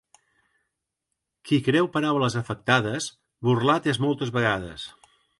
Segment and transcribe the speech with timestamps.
[1.49, 3.09] Qui creu paraules afectades,
[3.49, 4.87] burlat és moltes vegades.